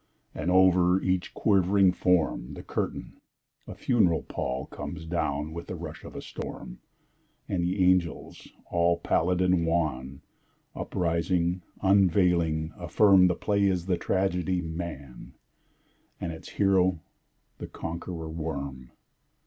And, 0.33 0.49
over 0.49 0.99
each 0.99 1.31
quivering 1.35 1.91
form, 1.91 2.55
The 2.55 2.63
curtain, 2.63 3.21
a 3.67 3.75
funeral 3.75 4.23
pall, 4.23 4.65
Comes 4.65 5.05
down 5.05 5.53
with 5.53 5.67
the 5.67 5.75
rush 5.75 6.03
of 6.03 6.15
a 6.15 6.23
storm 6.23 6.79
And 7.47 7.63
the 7.63 7.83
angels, 7.85 8.47
all 8.71 8.97
pallid 8.97 9.41
and 9.41 9.63
wan, 9.63 10.21
Uprising, 10.73 11.61
unveiling, 11.83 12.73
affirm 12.79 13.27
That 13.27 13.35
the 13.35 13.39
play 13.41 13.65
is 13.65 13.85
the 13.85 13.95
tragedy, 13.95 14.59
"Man," 14.59 15.35
And 16.19 16.31
its 16.31 16.49
hero 16.49 16.99
the 17.59 17.67
Conqueror 17.67 18.27
Worm. 18.27 18.89